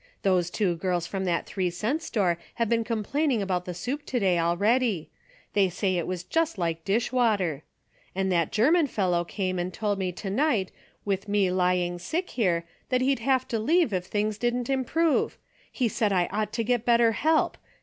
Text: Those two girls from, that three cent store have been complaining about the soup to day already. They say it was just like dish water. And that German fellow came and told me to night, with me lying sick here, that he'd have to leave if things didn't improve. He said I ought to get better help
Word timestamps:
Those 0.23 0.49
two 0.49 0.77
girls 0.77 1.05
from, 1.05 1.25
that 1.25 1.45
three 1.45 1.69
cent 1.69 2.01
store 2.01 2.39
have 2.55 2.67
been 2.67 2.83
complaining 2.83 3.39
about 3.39 3.65
the 3.65 3.75
soup 3.75 4.03
to 4.07 4.19
day 4.19 4.39
already. 4.39 5.11
They 5.53 5.69
say 5.69 5.95
it 5.95 6.07
was 6.07 6.23
just 6.23 6.57
like 6.57 6.83
dish 6.83 7.11
water. 7.11 7.61
And 8.15 8.31
that 8.31 8.51
German 8.51 8.87
fellow 8.87 9.23
came 9.23 9.59
and 9.59 9.71
told 9.71 9.99
me 9.99 10.11
to 10.13 10.31
night, 10.31 10.71
with 11.05 11.27
me 11.27 11.51
lying 11.51 11.99
sick 11.99 12.31
here, 12.31 12.65
that 12.89 13.01
he'd 13.01 13.19
have 13.19 13.47
to 13.49 13.59
leave 13.59 13.93
if 13.93 14.05
things 14.05 14.39
didn't 14.39 14.71
improve. 14.71 15.37
He 15.71 15.87
said 15.87 16.11
I 16.11 16.25
ought 16.31 16.51
to 16.53 16.63
get 16.63 16.83
better 16.83 17.11
help 17.11 17.55